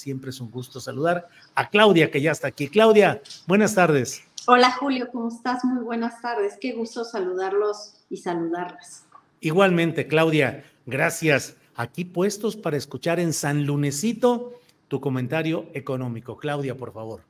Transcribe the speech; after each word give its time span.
Siempre 0.00 0.30
es 0.30 0.40
un 0.40 0.50
gusto 0.50 0.80
saludar 0.80 1.28
a 1.54 1.68
Claudia, 1.68 2.10
que 2.10 2.22
ya 2.22 2.32
está 2.32 2.48
aquí. 2.48 2.68
Claudia, 2.68 3.20
buenas 3.46 3.74
tardes. 3.74 4.22
Hola 4.46 4.72
Julio, 4.72 5.10
¿cómo 5.12 5.28
estás? 5.28 5.62
Muy 5.64 5.84
buenas 5.84 6.22
tardes. 6.22 6.56
Qué 6.58 6.72
gusto 6.72 7.04
saludarlos 7.04 7.94
y 8.08 8.16
saludarlas. 8.16 9.04
Igualmente, 9.40 10.08
Claudia, 10.08 10.64
gracias. 10.86 11.56
Aquí 11.74 12.06
puestos 12.06 12.56
para 12.56 12.78
escuchar 12.78 13.20
en 13.20 13.34
San 13.34 13.66
Lunesito 13.66 14.54
tu 14.88 15.00
comentario 15.00 15.66
económico. 15.74 16.38
Claudia, 16.38 16.74
por 16.74 16.92
favor. 16.92 17.20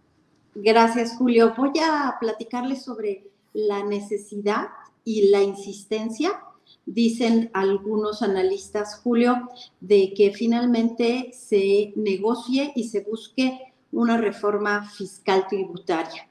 Gracias, 0.54 1.16
Julio. 1.16 1.52
Voy 1.56 1.72
a 1.82 2.16
platicarles 2.20 2.82
sobre 2.82 3.26
la 3.52 3.82
necesidad 3.82 4.68
y 5.04 5.30
la 5.30 5.42
insistencia, 5.42 6.40
dicen 6.86 7.50
algunos 7.54 8.22
analistas, 8.22 9.00
Julio, 9.02 9.48
de 9.80 10.12
que 10.14 10.32
finalmente 10.32 11.32
se 11.32 11.92
negocie 11.96 12.72
y 12.74 12.88
se 12.88 13.00
busque 13.00 13.72
una 13.92 14.16
reforma 14.16 14.88
fiscal 14.90 15.46
tributaria. 15.48 16.28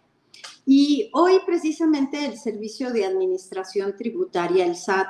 Y 0.66 1.10
hoy 1.14 1.40
precisamente 1.46 2.26
el 2.26 2.38
Servicio 2.38 2.92
de 2.92 3.06
Administración 3.06 3.96
Tributaria, 3.98 4.66
el 4.66 4.76
SAT, 4.76 5.08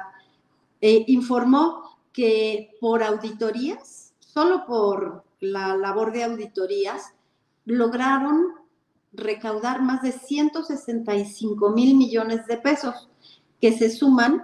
eh, 0.82 1.04
informó 1.08 2.00
que 2.14 2.72
por 2.80 3.04
auditorías, 3.04 4.14
solo 4.20 4.66
por 4.66 5.26
la 5.42 5.76
labor 5.76 6.12
de 6.14 6.24
auditorías, 6.24 7.14
lograron 7.66 8.54
recaudar 9.12 9.82
más 9.82 10.02
de 10.02 10.12
165 10.12 11.70
mil 11.72 11.96
millones 11.96 12.46
de 12.48 12.58
pesos, 12.58 13.10
que 13.60 13.78
se 13.78 13.90
suman. 13.90 14.44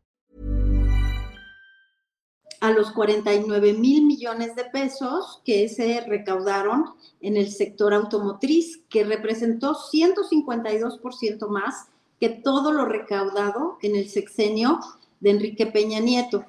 A 2.61 2.71
los 2.71 2.91
49 2.91 3.73
mil 3.73 4.05
millones 4.05 4.55
de 4.55 4.65
pesos 4.65 5.41
que 5.43 5.67
se 5.67 5.99
recaudaron 6.01 6.93
en 7.19 7.35
el 7.35 7.51
sector 7.51 7.91
automotriz, 7.93 8.81
que 8.87 9.03
representó 9.03 9.75
152% 9.75 11.47
más 11.47 11.87
que 12.19 12.29
todo 12.29 12.71
lo 12.71 12.85
recaudado 12.85 13.79
en 13.81 13.95
el 13.95 14.07
sexenio 14.09 14.79
de 15.19 15.31
Enrique 15.31 15.65
Peña 15.65 15.99
Nieto. 15.99 16.45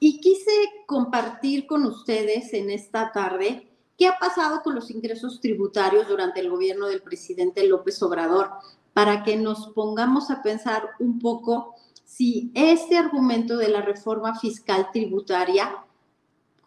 Y 0.00 0.20
quise 0.20 0.50
compartir 0.86 1.66
con 1.66 1.84
ustedes 1.84 2.54
en 2.54 2.70
esta 2.70 3.12
tarde 3.12 3.68
qué 3.98 4.06
ha 4.06 4.18
pasado 4.18 4.62
con 4.62 4.74
los 4.74 4.90
ingresos 4.90 5.40
tributarios 5.40 6.08
durante 6.08 6.40
el 6.40 6.48
gobierno 6.48 6.86
del 6.86 7.02
presidente 7.02 7.66
López 7.66 8.02
Obrador, 8.02 8.50
para 8.94 9.22
que 9.22 9.36
nos 9.36 9.68
pongamos 9.68 10.30
a 10.30 10.42
pensar 10.42 10.90
un 10.98 11.18
poco 11.18 11.74
si 12.16 12.52
este 12.54 12.98
argumento 12.98 13.56
de 13.56 13.68
la 13.68 13.80
reforma 13.80 14.38
fiscal 14.38 14.88
tributaria, 14.92 15.82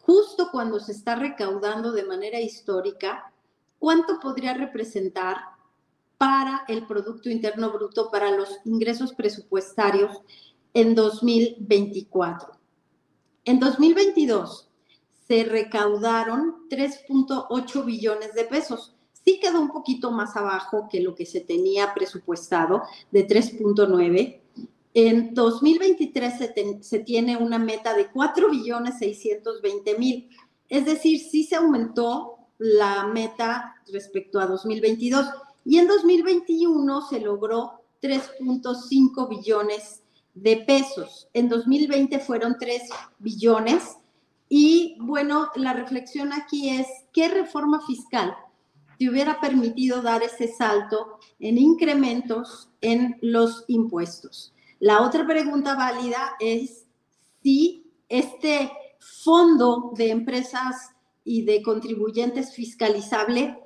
justo 0.01 0.49
cuando 0.51 0.79
se 0.79 0.91
está 0.91 1.15
recaudando 1.15 1.91
de 1.91 2.03
manera 2.03 2.39
histórica, 2.39 3.31
¿cuánto 3.77 4.19
podría 4.19 4.55
representar 4.55 5.37
para 6.17 6.63
el 6.67 6.87
Producto 6.87 7.29
Interno 7.29 7.71
Bruto, 7.71 8.09
para 8.09 8.31
los 8.31 8.57
ingresos 8.65 9.13
presupuestarios 9.13 10.19
en 10.73 10.95
2024? 10.95 12.57
En 13.45 13.59
2022 13.59 14.67
se 15.27 15.43
recaudaron 15.43 16.67
3.8 16.69 17.85
billones 17.85 18.33
de 18.33 18.45
pesos. 18.45 18.95
Sí 19.11 19.39
quedó 19.39 19.61
un 19.61 19.71
poquito 19.71 20.09
más 20.09 20.35
abajo 20.35 20.87
que 20.89 21.01
lo 21.01 21.13
que 21.13 21.27
se 21.27 21.41
tenía 21.41 21.93
presupuestado 21.93 22.81
de 23.11 23.27
3.9 23.27 24.41
en 24.95 25.33
2023 25.33 26.33
se, 26.79 26.99
tiene 26.99 27.35
una 27.35 27.59
meta 27.59 27.93
de 27.93 28.09
4 28.09 28.49
billones 28.49 28.97
620 28.97 29.99
mil. 29.99 30.29
Es 30.69 30.85
decir, 30.85 31.19
sí 31.19 31.43
se 31.43 31.57
aumentó 31.57 32.37
la 32.57 33.05
meta 33.05 33.75
respecto 33.91 34.39
a 34.39 34.47
2022. 34.47 35.25
Y 35.65 35.79
en 35.79 35.87
2021 35.89 37.01
se 37.09 37.19
logró 37.19 37.83
3.5 38.01 39.27
billones 39.27 40.01
de 40.33 40.57
pesos. 40.65 41.27
En 41.33 41.49
2020 41.49 42.17
fueron 42.19 42.55
3 42.57 42.83
billones. 43.19 43.97
Y 44.47 44.95
bueno, 45.01 45.49
la 45.57 45.73
reflexión 45.73 46.31
aquí 46.31 46.69
es, 46.69 46.87
¿qué 47.11 47.27
reforma 47.27 47.85
fiscal 47.85 48.33
te 48.97 49.09
hubiera 49.09 49.41
permitido 49.41 50.01
dar 50.01 50.23
ese 50.23 50.47
salto 50.47 51.19
en 51.41 51.57
incrementos 51.57 52.69
en 52.79 53.17
los 53.21 53.65
impuestos? 53.67 54.54
La 54.85 55.01
otra 55.01 55.25
pregunta 55.25 55.73
válida 55.73 56.35
es 56.39 56.85
si 57.41 57.91
este 58.07 58.71
fondo 58.99 59.93
de 59.97 60.11
empresas 60.11 60.91
y 61.23 61.41
de 61.41 61.63
contribuyentes 61.63 62.53
fiscalizable 62.53 63.57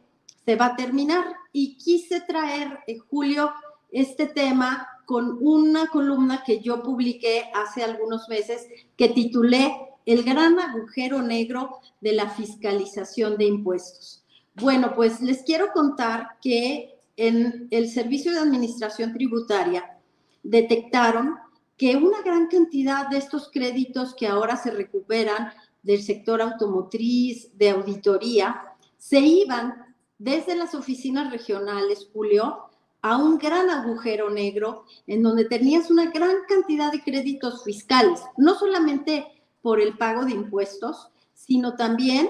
se 0.46 0.56
va 0.56 0.68
a 0.68 0.76
terminar. 0.78 1.26
Y 1.52 1.76
quise 1.76 2.22
traer, 2.22 2.80
en 2.88 3.00
Julio, 3.00 3.52
este 3.92 4.28
tema 4.28 4.88
con 5.06 5.38
una 5.42 5.88
columna 5.88 6.42
que 6.46 6.62
yo 6.62 6.82
publiqué 6.82 7.52
hace 7.54 7.84
algunos 7.84 8.30
meses 8.30 8.66
que 8.96 9.10
titulé 9.10 9.76
el 10.06 10.24
gran 10.24 10.58
agujero 10.58 11.22
negro 11.22 11.82
de 12.00 12.14
la 12.14 12.30
fiscalización 12.30 13.36
de 13.36 13.44
impuestos. 13.44 14.24
Bueno, 14.56 14.94
pues 14.96 15.20
les 15.20 15.44
quiero 15.44 15.74
contar 15.74 16.38
que 16.42 16.98
en 17.18 17.68
el 17.72 17.90
Servicio 17.90 18.32
de 18.32 18.40
Administración 18.40 19.12
Tributaria 19.12 19.99
detectaron 20.44 21.36
que 21.78 21.96
una 21.96 22.22
gran 22.22 22.48
cantidad 22.48 23.08
de 23.08 23.18
estos 23.18 23.50
créditos 23.52 24.14
que 24.16 24.28
ahora 24.28 24.58
se 24.58 24.72
recuperan 24.72 25.54
del 25.82 26.04
sector 26.04 26.42
automotriz, 26.42 27.58
de 27.58 27.70
auditoría, 27.70 28.64
se 28.98 29.20
iban 29.20 29.96
desde 30.18 30.56
las 30.56 30.76
oficinas 30.76 31.32
regionales, 31.32 32.10
Julio, 32.12 32.70
a 33.02 33.18
un 33.18 33.38
gran 33.38 33.70
agujero 33.70 34.30
negro 34.30 34.84
en 35.08 35.24
donde 35.24 35.46
tenías 35.46 35.90
una 35.90 36.12
gran 36.12 36.36
cantidad 36.48 36.92
de 36.92 37.02
créditos 37.02 37.64
fiscales, 37.64 38.22
no 38.38 38.56
solamente 38.56 39.26
por 39.62 39.80
el 39.80 39.98
pago 39.98 40.26
de 40.26 40.34
impuestos, 40.34 41.10
sino 41.34 41.76
también 41.76 42.30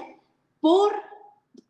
por 0.60 0.92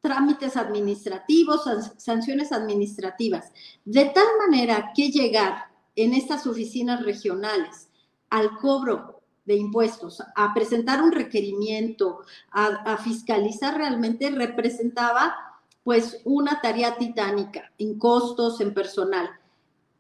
trámites 0.00 0.56
administrativos, 0.56 1.62
sanciones 1.96 2.52
administrativas, 2.52 3.52
de 3.84 4.06
tal 4.06 4.26
manera 4.38 4.92
que 4.94 5.10
llegar 5.10 5.69
en 5.96 6.14
estas 6.14 6.46
oficinas 6.46 7.04
regionales 7.04 7.88
al 8.30 8.56
cobro 8.58 9.20
de 9.44 9.56
impuestos, 9.56 10.22
a 10.36 10.54
presentar 10.54 11.02
un 11.02 11.12
requerimiento, 11.12 12.20
a, 12.52 12.96
fiscalizar 12.98 13.76
realmente, 13.76 14.30
representaba 14.30 15.34
pues 15.82 16.20
una 16.24 16.60
tarea 16.60 16.96
titánica 16.96 17.72
en 17.78 17.98
costos, 17.98 18.60
en 18.60 18.74
personal. 18.74 19.28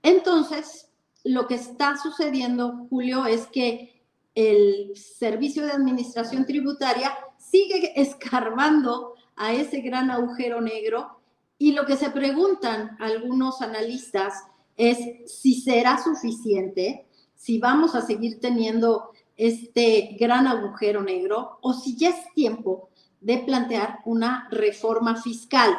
Entonces, 0.02 0.88
lo 1.24 1.46
que 1.46 1.56
está 1.56 1.96
sucediendo, 1.96 2.86
Julio, 2.90 3.26
es 3.26 3.46
que 3.46 4.00
el 4.34 4.96
Servicio 4.96 5.64
de 5.64 5.72
Administración 5.72 6.46
Tributaria 6.46 7.12
sigue 7.38 8.00
escarbando 8.00 9.14
a 9.36 9.52
ese 9.52 9.80
gran 9.80 10.10
agujero 10.10 10.60
negro 10.60 11.20
y 11.58 11.72
lo 11.72 11.86
que 11.86 11.96
se 11.96 12.10
preguntan 12.10 12.96
algunos 13.00 13.62
analistas 13.62 14.44
es 14.80 15.30
si 15.30 15.60
será 15.60 16.02
suficiente, 16.02 17.06
si 17.34 17.58
vamos 17.58 17.94
a 17.94 18.00
seguir 18.00 18.40
teniendo 18.40 19.10
este 19.36 20.16
gran 20.18 20.46
agujero 20.46 21.02
negro 21.02 21.58
o 21.60 21.74
si 21.74 21.96
ya 21.96 22.08
es 22.08 22.34
tiempo 22.34 22.88
de 23.20 23.38
plantear 23.38 23.98
una 24.06 24.48
reforma 24.50 25.16
fiscal. 25.16 25.70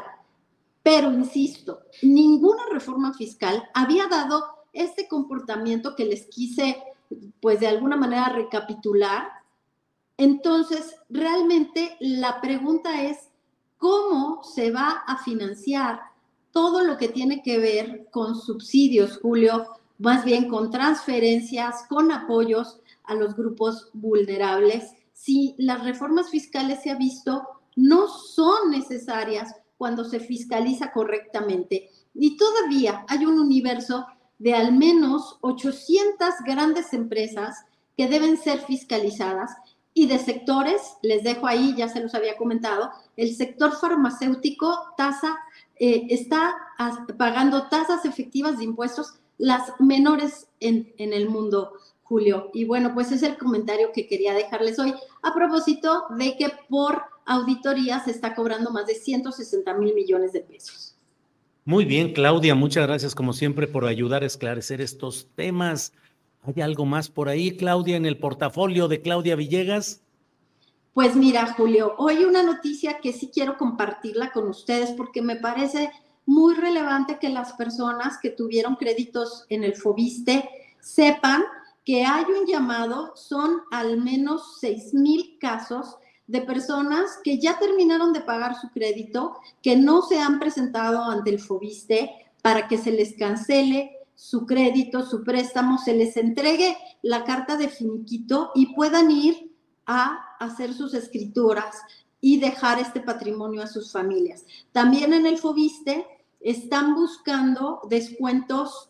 Pero 0.83 1.11
insisto, 1.11 1.81
ninguna 2.03 2.63
reforma 2.71 3.13
fiscal 3.13 3.63
había 3.73 4.07
dado 4.07 4.43
este 4.71 5.07
comportamiento 5.07 5.95
que 5.95 6.05
les 6.05 6.27
quise, 6.27 6.77
pues 7.41 7.59
de 7.59 7.67
alguna 7.67 7.97
manera, 7.97 8.29
recapitular. 8.29 9.27
Entonces, 10.17 10.95
realmente 11.09 11.97
la 11.99 12.39
pregunta 12.39 13.01
es, 13.01 13.29
¿cómo 13.77 14.43
se 14.43 14.69
va 14.69 15.03
a 15.07 15.17
financiar 15.23 16.10
todo 16.51 16.83
lo 16.83 16.97
que 16.97 17.07
tiene 17.07 17.41
que 17.41 17.57
ver 17.59 18.07
con 18.11 18.35
subsidios, 18.35 19.17
Julio? 19.21 19.67
Más 19.97 20.25
bien 20.25 20.49
con 20.49 20.71
transferencias, 20.71 21.83
con 21.87 22.11
apoyos 22.11 22.79
a 23.03 23.15
los 23.15 23.35
grupos 23.35 23.89
vulnerables 23.93 24.93
si 25.21 25.53
las 25.59 25.83
reformas 25.83 26.31
fiscales 26.31 26.81
se 26.81 26.89
ha 26.89 26.95
visto 26.95 27.47
no 27.75 28.07
son 28.07 28.71
necesarias 28.71 29.53
cuando 29.77 30.03
se 30.03 30.19
fiscaliza 30.19 30.91
correctamente. 30.91 31.89
Y 32.15 32.37
todavía 32.37 33.05
hay 33.07 33.25
un 33.25 33.39
universo 33.39 34.07
de 34.39 34.55
al 34.55 34.73
menos 34.73 35.37
800 35.41 36.33
grandes 36.43 36.93
empresas 36.93 37.65
que 37.95 38.07
deben 38.07 38.37
ser 38.37 38.61
fiscalizadas 38.61 39.51
y 39.93 40.07
de 40.07 40.17
sectores, 40.17 40.81
les 41.03 41.23
dejo 41.23 41.45
ahí, 41.45 41.75
ya 41.75 41.87
se 41.87 41.99
los 41.99 42.15
había 42.15 42.37
comentado, 42.37 42.91
el 43.15 43.35
sector 43.35 43.73
farmacéutico 43.73 44.93
tasa, 44.97 45.37
eh, 45.83 46.05
está 46.11 46.55
pagando 47.17 47.67
tasas 47.67 48.05
efectivas 48.05 48.59
de 48.59 48.65
impuestos 48.65 49.15
las 49.39 49.73
menores 49.79 50.47
en, 50.59 50.93
en 50.99 51.11
el 51.11 51.27
mundo 51.27 51.73
Julio. 52.03 52.51
Y 52.53 52.65
bueno, 52.65 52.93
pues 52.93 53.11
es 53.11 53.23
el 53.23 53.35
comentario 53.35 53.89
que 53.91 54.05
quería 54.05 54.35
dejarles 54.35 54.77
hoy 54.77 54.93
a 55.23 55.33
propósito 55.33 56.03
de 56.19 56.37
que 56.37 56.51
por 56.69 57.01
auditoría 57.25 57.99
se 57.99 58.11
está 58.11 58.35
cobrando 58.35 58.69
más 58.69 58.85
de 58.85 58.93
160 58.93 59.73
mil 59.79 59.95
millones 59.95 60.33
de 60.33 60.41
pesos. 60.41 60.95
Muy 61.65 61.85
bien, 61.85 62.13
Claudia, 62.13 62.53
muchas 62.53 62.85
gracias 62.85 63.15
como 63.15 63.33
siempre 63.33 63.67
por 63.67 63.85
ayudar 63.85 64.21
a 64.21 64.27
esclarecer 64.27 64.81
estos 64.81 65.29
temas. 65.33 65.93
¿Hay 66.43 66.61
algo 66.61 66.85
más 66.85 67.09
por 67.09 67.27
ahí, 67.27 67.57
Claudia, 67.57 67.97
en 67.97 68.05
el 68.05 68.19
portafolio 68.19 68.87
de 68.87 69.01
Claudia 69.01 69.35
Villegas? 69.35 70.03
Pues 70.93 71.15
mira, 71.15 71.53
Julio, 71.53 71.95
hoy 71.99 72.25
una 72.25 72.43
noticia 72.43 72.99
que 72.99 73.13
sí 73.13 73.31
quiero 73.33 73.57
compartirla 73.57 74.33
con 74.33 74.49
ustedes 74.49 74.91
porque 74.91 75.21
me 75.21 75.37
parece 75.37 75.89
muy 76.25 76.53
relevante 76.53 77.17
que 77.17 77.29
las 77.29 77.53
personas 77.53 78.17
que 78.21 78.29
tuvieron 78.29 78.75
créditos 78.75 79.45
en 79.47 79.63
el 79.63 79.75
FOBISTE 79.75 80.49
sepan 80.81 81.43
que 81.85 82.03
hay 82.03 82.25
un 82.25 82.45
llamado, 82.45 83.13
son 83.15 83.61
al 83.71 84.01
menos 84.01 84.57
6 84.59 84.93
mil 84.93 85.37
casos 85.39 85.95
de 86.27 86.41
personas 86.41 87.19
que 87.23 87.39
ya 87.39 87.57
terminaron 87.57 88.11
de 88.11 88.19
pagar 88.19 88.59
su 88.59 88.69
crédito, 88.71 89.37
que 89.63 89.77
no 89.77 90.01
se 90.01 90.19
han 90.19 90.39
presentado 90.39 91.03
ante 91.05 91.29
el 91.29 91.39
FOBISTE 91.39 92.11
para 92.41 92.67
que 92.67 92.77
se 92.77 92.91
les 92.91 93.15
cancele 93.15 93.97
su 94.13 94.45
crédito, 94.45 95.05
su 95.05 95.23
préstamo, 95.23 95.77
se 95.77 95.95
les 95.95 96.17
entregue 96.17 96.77
la 97.01 97.23
carta 97.23 97.55
de 97.55 97.69
finiquito 97.69 98.51
y 98.55 98.75
puedan 98.75 99.09
ir 99.09 99.50
a 99.85 100.35
hacer 100.39 100.73
sus 100.73 100.93
escrituras 100.93 101.77
y 102.19 102.39
dejar 102.39 102.79
este 102.79 103.01
patrimonio 103.01 103.63
a 103.63 103.67
sus 103.67 103.91
familias. 103.91 104.45
También 104.71 105.13
en 105.13 105.25
el 105.25 105.37
FOBISTE 105.37 106.05
están 106.39 106.93
buscando 106.95 107.81
descuentos 107.89 108.89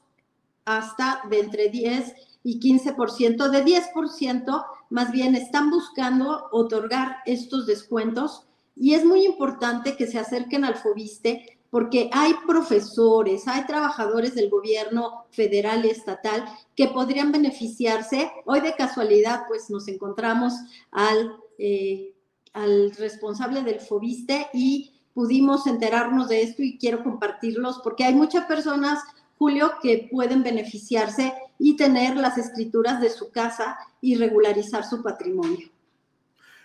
hasta 0.65 1.21
de 1.29 1.39
entre 1.39 1.69
10 1.69 2.13
y 2.43 2.59
15%, 2.59 3.49
de 3.49 3.65
10%, 3.65 4.65
más 4.89 5.11
bien 5.11 5.35
están 5.35 5.69
buscando 5.69 6.49
otorgar 6.51 7.17
estos 7.25 7.65
descuentos 7.65 8.45
y 8.75 8.93
es 8.93 9.05
muy 9.05 9.25
importante 9.25 9.95
que 9.95 10.07
se 10.07 10.19
acerquen 10.19 10.65
al 10.65 10.75
FOBISTE 10.75 11.59
porque 11.71 12.09
hay 12.13 12.33
profesores, 12.45 13.47
hay 13.47 13.65
trabajadores 13.65 14.35
del 14.35 14.49
gobierno 14.49 15.25
federal 15.31 15.83
y 15.85 15.89
estatal 15.89 16.45
que 16.75 16.89
podrían 16.89 17.31
beneficiarse. 17.31 18.31
Hoy 18.45 18.59
de 18.61 18.75
casualidad, 18.75 19.45
pues 19.47 19.71
nos 19.71 19.87
encontramos 19.87 20.53
al, 20.91 21.37
eh, 21.57 22.13
al 22.53 22.91
responsable 22.91 23.63
del 23.63 23.79
FOBISTE 23.79 24.49
y 24.53 24.91
pudimos 25.15 25.65
enterarnos 25.65 26.29
de 26.29 26.43
esto 26.43 26.61
y 26.61 26.77
quiero 26.77 27.03
compartirlos 27.03 27.79
porque 27.83 28.03
hay 28.03 28.13
muchas 28.13 28.45
personas 28.45 28.99
Julio, 29.41 29.71
que 29.81 30.07
pueden 30.11 30.43
beneficiarse 30.43 31.33
y 31.57 31.75
tener 31.75 32.15
las 32.15 32.37
escrituras 32.37 33.01
de 33.01 33.09
su 33.09 33.31
casa 33.31 33.75
y 33.99 34.13
regularizar 34.13 34.83
su 34.87 35.01
patrimonio. 35.01 35.67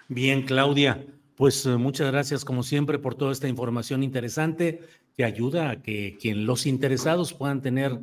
Bien, 0.09 0.43
Claudia, 0.43 1.03
pues 1.37 1.67
eh, 1.67 1.77
muchas 1.77 2.11
gracias 2.11 2.45
como 2.45 2.63
siempre 2.63 2.99
por 2.99 3.15
toda 3.15 3.33
esta 3.33 3.49
información 3.49 4.03
interesante 4.03 4.81
que 5.17 5.25
ayuda 5.25 5.71
a 5.71 5.83
que 5.83 6.17
quien 6.21 6.47
los 6.47 6.67
interesados 6.67 7.33
puedan 7.33 7.63
tener 7.63 7.99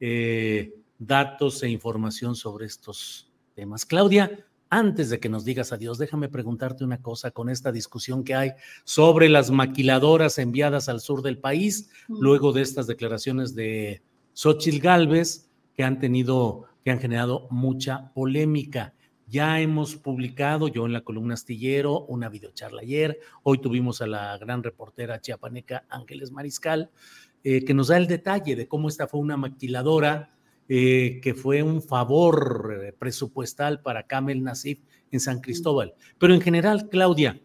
eh, 0.00 0.74
datos 0.98 1.62
e 1.62 1.68
información 1.68 2.34
sobre 2.34 2.66
estos 2.66 3.30
temas. 3.54 3.84
Claudia, 3.84 4.44
antes 4.70 5.08
de 5.08 5.18
que 5.18 5.28
nos 5.28 5.44
digas 5.44 5.72
adiós, 5.72 5.98
déjame 5.98 6.28
preguntarte 6.28 6.84
una 6.84 7.00
cosa 7.00 7.30
con 7.30 7.48
esta 7.48 7.72
discusión 7.72 8.22
que 8.22 8.34
hay 8.34 8.52
sobre 8.84 9.28
las 9.28 9.50
maquiladoras 9.50 10.38
enviadas 10.38 10.88
al 10.88 11.00
sur 11.00 11.22
del 11.22 11.38
país, 11.38 11.90
luego 12.08 12.52
de 12.52 12.62
estas 12.62 12.86
declaraciones 12.86 13.54
de 13.54 14.02
Xochitl 14.34 14.80
Galvez, 14.80 15.48
que 15.74 15.84
han 15.84 15.98
tenido, 15.98 16.64
que 16.84 16.90
han 16.90 17.00
generado 17.00 17.48
mucha 17.50 18.12
polémica. 18.12 18.94
Ya 19.30 19.60
hemos 19.60 19.96
publicado, 19.96 20.68
yo 20.68 20.86
en 20.86 20.94
la 20.94 21.02
columna 21.02 21.34
astillero, 21.34 22.06
una 22.06 22.30
videocharla 22.30 22.80
ayer. 22.80 23.20
Hoy 23.42 23.58
tuvimos 23.58 24.00
a 24.00 24.06
la 24.06 24.38
gran 24.38 24.62
reportera 24.62 25.20
chiapaneca 25.20 25.84
Ángeles 25.90 26.32
Mariscal, 26.32 26.90
eh, 27.44 27.62
que 27.62 27.74
nos 27.74 27.88
da 27.88 27.98
el 27.98 28.06
detalle 28.06 28.56
de 28.56 28.66
cómo 28.66 28.88
esta 28.88 29.06
fue 29.06 29.20
una 29.20 29.36
maquiladora 29.36 30.34
eh, 30.66 31.20
que 31.22 31.34
fue 31.34 31.62
un 31.62 31.82
favor 31.82 32.80
eh, 32.82 32.94
presupuestal 32.98 33.82
para 33.82 34.06
Kamel 34.06 34.42
Nasif 34.42 34.80
en 35.10 35.20
San 35.20 35.40
Cristóbal. 35.40 35.92
Pero 36.18 36.32
en 36.32 36.40
general, 36.40 36.88
Claudia, 36.88 37.38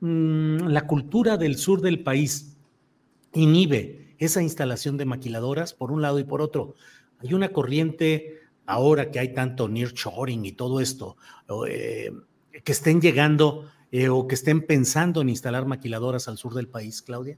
mm, 0.00 0.66
la 0.66 0.86
cultura 0.86 1.38
del 1.38 1.56
sur 1.56 1.80
del 1.80 2.02
país 2.02 2.58
inhibe 3.32 4.14
esa 4.18 4.42
instalación 4.42 4.98
de 4.98 5.06
maquiladoras 5.06 5.72
por 5.72 5.92
un 5.92 6.02
lado 6.02 6.18
y 6.18 6.24
por 6.24 6.42
otro. 6.42 6.74
Hay 7.20 7.32
una 7.32 7.48
corriente 7.48 8.39
ahora 8.70 9.10
que 9.10 9.18
hay 9.18 9.34
tanto 9.34 9.68
nearshoring 9.68 10.46
y 10.46 10.52
todo 10.52 10.80
esto, 10.80 11.16
eh, 11.68 12.12
que 12.64 12.72
estén 12.72 13.00
llegando 13.00 13.68
eh, 13.90 14.08
o 14.08 14.26
que 14.28 14.36
estén 14.36 14.66
pensando 14.66 15.20
en 15.20 15.28
instalar 15.28 15.66
maquiladoras 15.66 16.28
al 16.28 16.38
sur 16.38 16.54
del 16.54 16.68
país, 16.68 17.02
Claudia. 17.02 17.36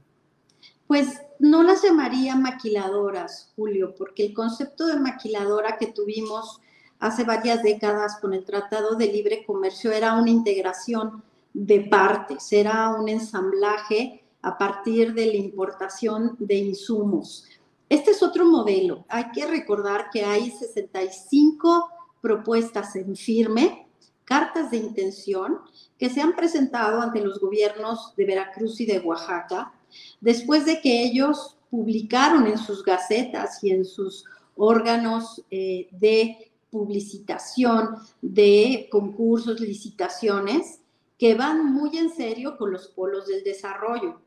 Pues 0.85 1.07
no 1.39 1.63
las 1.63 1.81
llamaría 1.81 2.35
maquiladoras, 2.35 3.51
Julio, 3.55 3.95
porque 3.97 4.25
el 4.25 4.33
concepto 4.33 4.85
de 4.85 4.99
maquiladora 4.99 5.77
que 5.77 5.87
tuvimos 5.87 6.59
hace 6.99 7.23
varias 7.23 7.63
décadas 7.63 8.17
con 8.21 8.33
el 8.33 8.45
Tratado 8.45 8.95
de 8.95 9.07
Libre 9.07 9.43
Comercio 9.45 9.91
era 9.91 10.13
una 10.13 10.29
integración 10.29 11.23
de 11.53 11.81
partes, 11.81 12.53
era 12.53 12.89
un 12.89 13.09
ensamblaje 13.09 14.23
a 14.43 14.57
partir 14.57 15.13
de 15.13 15.25
la 15.27 15.35
importación 15.35 16.35
de 16.37 16.55
insumos. 16.55 17.45
Este 17.93 18.09
es 18.09 18.23
otro 18.23 18.45
modelo. 18.45 19.05
Hay 19.07 19.25
que 19.35 19.45
recordar 19.45 20.09
que 20.11 20.25
hay 20.25 20.49
65 20.49 21.91
propuestas 22.21 22.95
en 22.95 23.15
firme, 23.15 23.87
cartas 24.25 24.71
de 24.71 24.77
intención, 24.77 25.59
que 25.99 26.09
se 26.09 26.19
han 26.19 26.35
presentado 26.35 27.01
ante 27.01 27.21
los 27.21 27.39
gobiernos 27.39 28.15
de 28.15 28.25
Veracruz 28.25 28.81
y 28.81 28.87
de 28.87 28.97
Oaxaca, 28.97 29.75
después 30.21 30.65
de 30.65 30.81
que 30.81 31.03
ellos 31.03 31.59
publicaron 31.69 32.47
en 32.47 32.57
sus 32.57 32.83
gacetas 32.83 33.63
y 33.63 33.69
en 33.69 33.85
sus 33.85 34.25
órganos 34.55 35.43
eh, 35.51 35.87
de 35.91 36.51
publicitación 36.71 37.97
de 38.23 38.87
concursos, 38.91 39.59
licitaciones, 39.59 40.79
que 41.19 41.35
van 41.35 41.71
muy 41.71 41.95
en 41.99 42.09
serio 42.09 42.57
con 42.57 42.71
los 42.71 42.87
polos 42.87 43.27
del 43.27 43.43
desarrollo. 43.43 44.19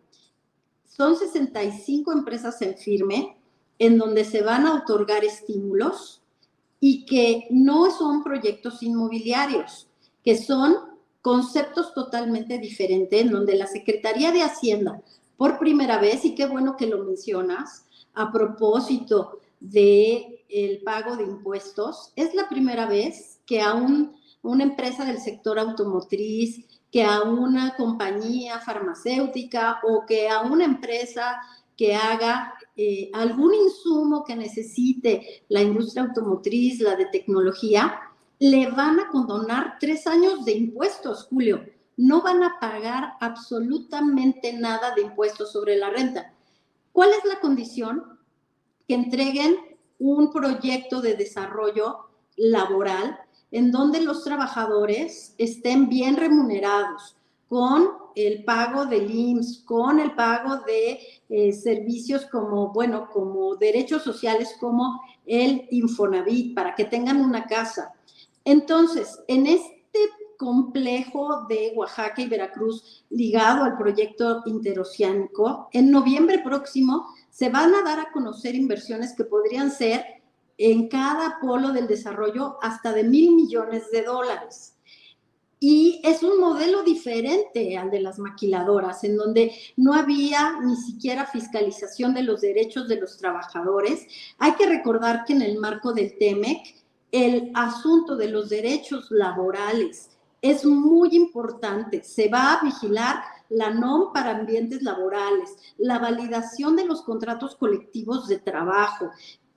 Son 0.87 1.17
65 1.17 2.13
empresas 2.13 2.63
en 2.63 2.79
firme 2.79 3.37
en 3.78 3.99
donde 3.99 4.25
se 4.25 4.42
van 4.42 4.66
a 4.66 4.75
otorgar 4.75 5.25
estímulos 5.25 6.23
y 6.80 7.04
que 7.06 7.47
no 7.50 7.90
son 7.90 8.23
proyectos 8.23 8.83
inmobiliarios, 8.83 9.88
que 10.25 10.37
son 10.37 10.76
conceptos 11.23 11.92
totalmente 11.95 12.59
diferentes, 12.59 13.21
en 13.21 13.30
donde 13.30 13.56
la 13.56 13.66
Secretaría 13.66 14.33
de 14.33 14.42
Hacienda, 14.42 15.00
por 15.37 15.59
primera 15.59 15.99
vez, 15.99 16.25
y 16.25 16.35
qué 16.35 16.47
bueno 16.47 16.76
que 16.76 16.87
lo 16.87 17.04
mencionas, 17.04 17.85
a 18.14 18.33
propósito 18.33 19.40
de 19.61 20.45
el 20.49 20.83
pago 20.83 21.16
de 21.16 21.25
impuestos, 21.25 22.12
es 22.16 22.35
la 22.35 22.49
primera 22.49 22.87
vez 22.87 23.40
que 23.47 23.61
a 23.61 23.75
una 23.75 24.62
empresa 24.62 25.04
del 25.04 25.18
sector 25.18 25.59
automotriz, 25.59 26.64
que 26.90 27.04
a 27.04 27.23
una 27.23 27.75
compañía 27.76 28.61
farmacéutica 28.61 29.80
o 29.83 30.06
que 30.06 30.28
a 30.28 30.42
una 30.42 30.64
empresa 30.64 31.40
que 31.76 31.95
haga 31.95 32.54
eh, 32.76 33.11
algún 33.14 33.54
insumo 33.54 34.23
que 34.25 34.37
necesite 34.37 35.45
la 35.49 35.62
industria 35.62 36.04
automotriz, 36.04 36.80
la 36.80 36.95
de 36.95 37.06
tecnología, 37.06 38.00
le 38.38 38.71
van 38.71 39.00
a 39.00 39.09
condonar 39.09 39.76
tres 39.80 40.06
años 40.06 40.45
de 40.45 40.52
impuestos, 40.52 41.26
Julio. 41.30 41.64
No 41.97 42.21
van 42.21 42.42
a 42.42 42.61
pagar 42.61 43.14
absolutamente 43.21 44.52
nada 44.52 44.95
de 44.95 45.02
impuestos 45.02 45.52
sobre 45.52 45.76
la 45.76 45.88
renta. 45.88 46.35
¿Cuál 46.92 47.11
es 47.11 47.25
la 47.25 47.40
condición? 47.40 48.18
Que 48.87 48.95
entreguen 48.95 49.56
un 49.99 50.30
proyecto 50.30 51.00
de 51.00 51.14
desarrollo 51.14 52.09
laboral 52.37 53.18
en 53.50 53.71
donde 53.71 54.02
los 54.02 54.23
trabajadores 54.23 55.35
estén 55.38 55.88
bien 55.88 56.16
remunerados, 56.16 57.16
con 57.49 58.06
el 58.17 58.45
pago 58.45 58.87
del 58.87 59.11
IMSS, 59.11 59.63
con 59.65 60.01
el 60.01 60.15
pago 60.15 60.57
de 60.67 60.99
eh, 61.29 61.53
servicios 61.53 62.27
como, 62.27 62.73
bueno, 62.73 63.09
como 63.13 63.57
derechos 63.57 64.03
sociales 64.03 64.57
como 64.59 65.03
el 65.27 65.69
Infonavit, 65.71 66.55
para 66.55 66.75
que 66.75 66.87
tengan 66.87 67.21
una 67.21 67.47
casa. 67.47 67.93
Entonces, 68.45 69.21
en 69.29 69.47
este 69.47 70.01
complejo 70.39 71.47
de 71.49 71.73
Oaxaca 71.77 72.23
y 72.23 72.29
Veracruz 72.29 73.05
ligado 73.11 73.65
al 73.65 73.77
proyecto 73.77 74.43
interoceánico, 74.47 75.69
en 75.73 75.91
noviembre 75.91 76.39
próximo 76.39 77.07
se 77.31 77.51
van 77.51 77.75
a 77.75 77.83
dar 77.83 78.01
a 78.01 78.13
conocer 78.13 78.55
inversiones 78.55 79.15
que 79.15 79.25
podrían 79.25 79.71
ser 79.71 80.05
en 80.57 80.89
cada 80.89 81.39
polo 81.41 81.71
del 81.73 81.87
desarrollo 81.87 82.57
hasta 82.63 82.93
de 82.93 83.05
mil 83.05 83.35
millones 83.35 83.91
de 83.91 84.03
dólares. 84.03 84.75
Y 85.59 86.01
es 86.05 86.23
un 86.23 86.39
modelo 86.39 86.83
diferente 86.83 87.79
al 87.79 87.91
de 87.91 88.01
las 88.01 88.19
maquiladoras, 88.19 89.05
en 89.05 89.17
donde 89.17 89.53
no 89.77 89.95
había 89.95 90.61
ni 90.61 90.77
siquiera 90.77 91.27
fiscalización 91.27 92.13
de 92.13 92.23
los 92.23 92.43
derechos 92.43 92.89
de 92.89 93.01
los 93.01 93.17
trabajadores. 93.17 94.07
Hay 94.39 94.53
que 94.53 94.67
recordar 94.67 95.25
que 95.25 95.33
en 95.33 95.43
el 95.43 95.59
marco 95.59 95.93
del 95.93 96.19
TEMEC, 96.19 96.85
el 97.11 97.51
asunto 97.55 98.17
de 98.17 98.29
los 98.29 98.51
derechos 98.51 99.11
laborales 99.11 100.11
es 100.43 100.65
muy 100.65 101.17
importante. 101.17 102.05
Se 102.05 102.29
va 102.29 102.55
a 102.55 102.63
vigilar 102.63 103.23
la 103.49 103.71
NOM 103.71 104.13
para 104.13 104.33
ambientes 104.33 104.83
laborales, 104.83 105.57
la 105.79 105.99
validación 105.99 106.77
de 106.77 106.85
los 106.85 107.03
contratos 107.03 107.57
colectivos 107.57 108.29
de 108.29 108.39
trabajo. 108.39 109.11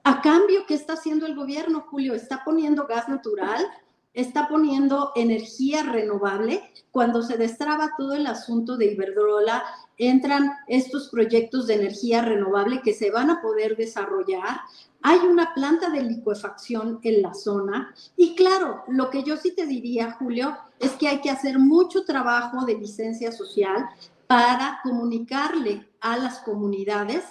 A 0.04 0.22
cambio, 0.22 0.66
¿qué 0.68 0.76
está 0.76 0.94
haciendo 0.94 1.26
el 1.26 1.36
gobierno, 1.36 1.86
Julio? 1.90 2.14
Está 2.14 2.44
poniendo 2.46 2.88
gas 2.88 3.10
natural 3.10 3.66
está 4.14 4.48
poniendo 4.48 5.12
energía 5.16 5.84
renovable. 5.84 6.64
Cuando 6.92 7.22
se 7.22 7.38
destraba 7.38 7.92
todo 7.98 8.14
el 8.14 8.28
asunto 8.28 8.78
de 8.78 8.94
Iberdrola, 8.94 9.64
entran 9.98 10.52
estos 10.68 11.10
proyectos 11.10 11.68
de 11.68 11.76
energía 11.76 12.22
renovable 12.22 12.82
que 12.82 12.94
se 12.94 13.12
van 13.12 13.30
a 13.30 13.42
poder 13.42 13.78
desarrollar. 13.78 14.62
Hay 15.02 15.20
una 15.20 15.54
planta 15.54 15.90
de 15.90 16.02
licuefacción 16.02 17.00
en 17.04 17.22
la 17.22 17.34
zona. 17.34 17.94
Y 18.18 18.36
claro, 18.36 18.84
lo 18.88 19.10
que 19.10 19.24
yo 19.24 19.38
sí 19.38 19.52
te 19.56 19.66
diría, 19.66 20.14
Julio, 20.14 20.58
es 20.80 20.92
que 20.92 21.08
hay 21.08 21.22
que 21.22 21.30
hacer 21.30 21.60
mucho 21.60 22.04
trabajo 22.04 22.66
de 22.66 22.76
licencia 22.76 23.32
social 23.32 23.88
para 24.28 24.80
comunicarle 24.84 25.88
a 26.02 26.18
las 26.18 26.40
comunidades 26.40 27.24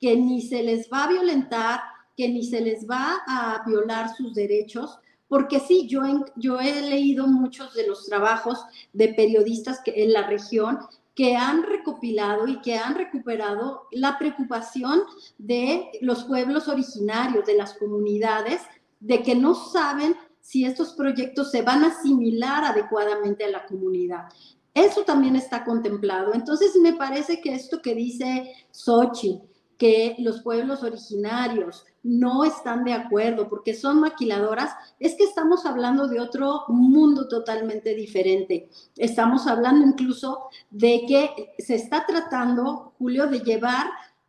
que 0.00 0.16
ni 0.16 0.42
se 0.42 0.62
les 0.62 0.88
va 0.90 1.04
a 1.04 1.08
violentar, 1.08 1.80
que 2.16 2.28
ni 2.28 2.44
se 2.44 2.60
les 2.60 2.88
va 2.88 3.22
a 3.26 3.62
violar 3.66 4.14
sus 4.14 4.34
derechos, 4.34 4.98
porque 5.34 5.58
sí, 5.58 5.88
yo, 5.88 6.02
yo 6.36 6.60
he 6.60 6.80
leído 6.80 7.26
muchos 7.26 7.74
de 7.74 7.88
los 7.88 8.06
trabajos 8.06 8.64
de 8.92 9.14
periodistas 9.14 9.80
en 9.84 10.12
la 10.12 10.28
región 10.28 10.78
que 11.12 11.34
han 11.34 11.64
recopilado 11.64 12.46
y 12.46 12.60
que 12.60 12.76
han 12.76 12.94
recuperado 12.94 13.88
la 13.90 14.16
preocupación 14.16 15.02
de 15.36 15.90
los 16.02 16.22
pueblos 16.22 16.68
originarios, 16.68 17.46
de 17.46 17.56
las 17.56 17.74
comunidades, 17.74 18.60
de 19.00 19.24
que 19.24 19.34
no 19.34 19.56
saben 19.56 20.14
si 20.40 20.66
estos 20.66 20.92
proyectos 20.92 21.50
se 21.50 21.62
van 21.62 21.82
a 21.82 21.88
asimilar 21.88 22.62
adecuadamente 22.62 23.42
a 23.42 23.50
la 23.50 23.66
comunidad. 23.66 24.28
Eso 24.72 25.02
también 25.02 25.34
está 25.34 25.64
contemplado. 25.64 26.32
Entonces, 26.32 26.76
me 26.80 26.92
parece 26.92 27.40
que 27.40 27.56
esto 27.56 27.82
que 27.82 27.96
dice 27.96 28.52
Sochi, 28.70 29.40
que 29.78 30.16
los 30.18 30.42
pueblos 30.42 30.82
originarios, 30.82 31.84
no 32.02 32.44
están 32.44 32.84
de 32.84 32.92
acuerdo 32.92 33.48
porque 33.48 33.74
son 33.74 34.00
maquiladoras, 34.00 34.72
es 35.00 35.14
que 35.14 35.24
estamos 35.24 35.64
hablando 35.66 36.06
de 36.06 36.20
otro 36.20 36.64
mundo 36.68 37.28
totalmente 37.28 37.94
diferente. 37.94 38.68
Estamos 38.96 39.46
hablando 39.46 39.86
incluso 39.86 40.44
de 40.70 41.04
que 41.08 41.54
se 41.58 41.74
está 41.74 42.04
tratando, 42.06 42.92
Julio, 42.98 43.26
de 43.26 43.40
llevar 43.40 43.86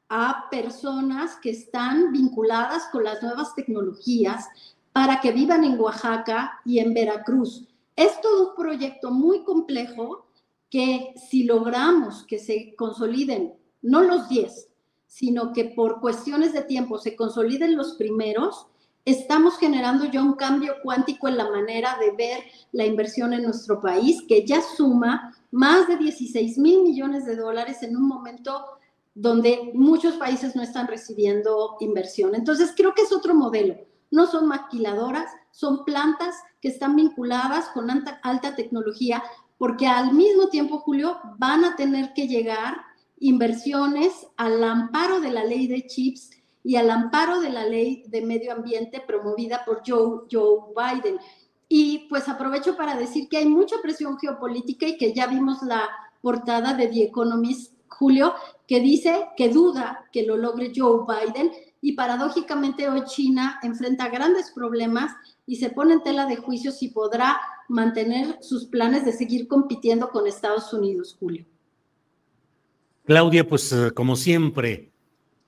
a 0.07 0.47
personas 0.49 1.35
que 1.37 1.49
están 1.49 2.11
vinculadas 2.11 2.85
con 2.91 3.03
las 3.03 3.21
nuevas 3.21 3.53
tecnologías 3.55 4.47
para 4.93 5.19
que 5.19 5.31
vivan 5.31 5.63
en 5.65 5.79
Oaxaca 5.79 6.61
y 6.63 6.79
en 6.79 6.93
Veracruz. 6.93 7.67
Es 7.95 8.21
todo 8.21 8.49
un 8.49 8.55
proyecto 8.55 9.11
muy 9.11 9.43
complejo 9.43 10.27
que 10.69 11.13
si 11.29 11.43
logramos 11.43 12.23
que 12.23 12.39
se 12.39 12.75
consoliden, 12.75 13.53
no 13.81 14.01
los 14.01 14.29
10, 14.29 14.69
sino 15.15 15.53
que 15.53 15.63
por 15.63 16.01
cuestiones 16.01 16.51
de 16.51 16.61
tiempo 16.61 16.97
se 16.97 17.15
consoliden 17.15 17.77
los 17.77 17.93
primeros, 17.93 18.67
estamos 19.05 19.57
generando 19.57 20.03
ya 20.03 20.21
un 20.21 20.33
cambio 20.33 20.73
cuántico 20.83 21.29
en 21.29 21.37
la 21.37 21.49
manera 21.49 21.97
de 22.01 22.11
ver 22.11 22.43
la 22.73 22.85
inversión 22.85 23.31
en 23.31 23.43
nuestro 23.43 23.79
país, 23.79 24.21
que 24.27 24.45
ya 24.45 24.61
suma 24.61 25.33
más 25.51 25.87
de 25.87 25.95
16 25.95 26.57
mil 26.57 26.83
millones 26.83 27.25
de 27.25 27.37
dólares 27.37 27.81
en 27.81 27.95
un 27.95 28.05
momento 28.05 28.65
donde 29.13 29.71
muchos 29.73 30.15
países 30.15 30.53
no 30.53 30.61
están 30.61 30.85
recibiendo 30.87 31.77
inversión. 31.79 32.35
Entonces, 32.35 32.73
creo 32.75 32.93
que 32.93 33.03
es 33.03 33.13
otro 33.13 33.33
modelo. 33.33 33.77
No 34.11 34.27
son 34.27 34.49
maquiladoras, 34.49 35.31
son 35.51 35.85
plantas 35.85 36.35
que 36.59 36.67
están 36.67 36.97
vinculadas 36.97 37.69
con 37.69 37.89
alta, 37.89 38.19
alta 38.21 38.53
tecnología, 38.57 39.23
porque 39.57 39.87
al 39.87 40.11
mismo 40.11 40.49
tiempo, 40.49 40.79
Julio, 40.79 41.21
van 41.37 41.63
a 41.63 41.77
tener 41.77 42.11
que 42.13 42.27
llegar 42.27 42.75
inversiones 43.19 44.27
al 44.37 44.63
amparo 44.63 45.19
de 45.19 45.31
la 45.31 45.43
ley 45.43 45.67
de 45.67 45.85
chips 45.87 46.31
y 46.63 46.75
al 46.75 46.89
amparo 46.89 47.39
de 47.41 47.49
la 47.49 47.65
ley 47.65 48.03
de 48.07 48.21
medio 48.21 48.51
ambiente 48.51 49.01
promovida 49.05 49.63
por 49.65 49.83
Joe, 49.85 50.23
Biden. 50.75 51.17
Y 51.67 52.07
pues 52.09 52.27
aprovecho 52.27 52.75
para 52.75 52.97
decir 52.97 53.29
que 53.29 53.37
hay 53.37 53.45
mucha 53.45 53.77
presión 53.81 54.17
geopolítica 54.17 54.87
y 54.87 54.97
que 54.97 55.13
ya 55.13 55.27
vimos 55.27 55.61
la 55.63 55.87
portada 56.21 56.73
de 56.73 56.87
The 56.87 57.03
Economist, 57.03 57.73
Julio, 57.87 58.33
que 58.67 58.79
dice 58.79 59.27
que 59.37 59.49
duda 59.49 60.05
que 60.11 60.23
lo 60.23 60.37
logre 60.37 60.71
Joe 60.75 61.05
Biden 61.07 61.51
y 61.81 61.93
paradójicamente 61.93 62.89
hoy 62.89 63.03
China 63.05 63.59
enfrenta 63.61 64.09
grandes 64.09 64.51
problemas 64.51 65.13
y 65.45 65.57
se 65.57 65.69
pone 65.69 65.93
en 65.93 66.03
tela 66.03 66.25
de 66.25 66.37
juicio 66.37 66.71
si 66.71 66.89
podrá 66.89 67.39
mantener 67.67 68.39
sus 68.41 68.65
planes 68.65 69.05
de 69.05 69.13
seguir 69.13 69.47
compitiendo 69.47 70.09
con 70.09 70.25
Estados 70.25 70.73
Unidos, 70.73 71.15
Julio. 71.19 71.45
Claudia, 73.05 73.47
pues 73.47 73.71
eh, 73.71 73.91
como 73.91 74.15
siempre, 74.15 74.91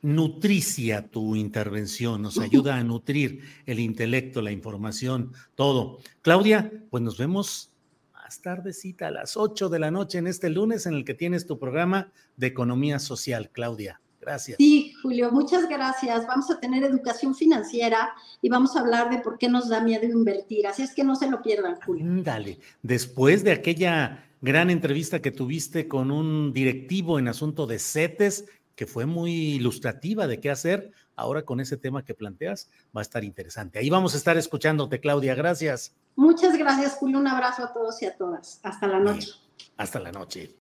nutricia 0.03 1.07
tu 1.07 1.35
intervención, 1.35 2.21
nos 2.21 2.37
ayuda 2.37 2.75
a 2.75 2.83
nutrir 2.83 3.41
el 3.65 3.79
intelecto, 3.79 4.43
la 4.43 4.51
información, 4.51 5.33
todo. 5.55 5.97
Claudia, 6.21 6.71
pues 6.91 7.01
nos 7.01 7.17
vemos 7.17 7.71
más 8.13 8.41
tardecita 8.41 9.07
a 9.07 9.11
las 9.11 9.37
8 9.37 9.69
de 9.69 9.79
la 9.79 9.89
noche 9.89 10.19
en 10.19 10.27
este 10.27 10.51
lunes 10.51 10.85
en 10.85 10.93
el 10.93 11.03
que 11.03 11.15
tienes 11.15 11.47
tu 11.47 11.57
programa 11.57 12.11
de 12.35 12.47
economía 12.47 12.99
social, 12.99 13.49
Claudia. 13.51 13.99
Gracias. 14.21 14.57
Sí, 14.57 14.93
Julio, 15.01 15.31
muchas 15.31 15.67
gracias. 15.67 16.27
Vamos 16.27 16.51
a 16.51 16.59
tener 16.59 16.83
educación 16.83 17.33
financiera 17.33 18.13
y 18.41 18.49
vamos 18.49 18.75
a 18.75 18.81
hablar 18.81 19.09
de 19.09 19.19
por 19.19 19.37
qué 19.37 19.47
nos 19.47 19.69
da 19.69 19.81
miedo 19.81 20.05
invertir. 20.05 20.67
Así 20.67 20.83
es 20.83 20.93
que 20.93 21.03
no 21.03 21.15
se 21.15 21.29
lo 21.29 21.41
pierdan, 21.41 21.77
Julio. 21.85 22.05
Dale. 22.23 22.59
Después 22.83 23.43
de 23.43 23.53
aquella 23.53 24.26
gran 24.41 24.69
entrevista 24.69 25.21
que 25.21 25.31
tuviste 25.31 25.87
con 25.87 26.11
un 26.11 26.53
directivo 26.53 27.19
en 27.19 27.27
asunto 27.27 27.67
de 27.67 27.79
CETES, 27.79 28.45
que 28.75 28.85
fue 28.85 29.05
muy 29.05 29.31
ilustrativa 29.55 30.27
de 30.27 30.39
qué 30.39 30.49
hacer. 30.49 30.91
Ahora 31.15 31.43
con 31.43 31.59
ese 31.59 31.77
tema 31.77 32.05
que 32.05 32.13
planteas 32.13 32.69
va 32.95 33.01
a 33.01 33.03
estar 33.03 33.23
interesante. 33.23 33.79
Ahí 33.79 33.89
vamos 33.89 34.13
a 34.13 34.17
estar 34.17 34.37
escuchándote, 34.37 34.99
Claudia. 34.99 35.33
Gracias. 35.33 35.95
Muchas 36.15 36.57
gracias, 36.57 36.93
Julio. 36.93 37.17
Un 37.17 37.27
abrazo 37.27 37.63
a 37.63 37.73
todos 37.73 38.01
y 38.03 38.05
a 38.05 38.15
todas. 38.15 38.59
Hasta 38.63 38.87
la 38.87 38.99
noche. 38.99 39.29
Hasta 39.77 39.99
la 39.99 40.11
noche. 40.11 40.55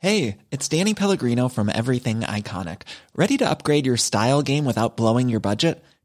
Hey, 0.00 0.38
it's 0.52 0.68
Danny 0.68 0.94
Pellegrino 0.94 1.48
from 1.48 1.68
Everything 1.68 2.20
Iconic. 2.20 2.82
¿Ready 3.16 3.36
to 3.38 3.48
upgrade 3.48 3.84
your 3.84 3.96
style 3.96 4.42
game 4.42 4.64
without 4.64 4.96
blowing 4.96 5.28
your 5.28 5.40
budget? 5.40 5.82